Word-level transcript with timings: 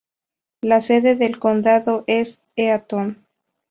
La 0.63 0.81
sede 0.81 1.15
del 1.15 1.37
condado 1.37 2.05
es 2.07 2.41
Eaton. 2.55 3.27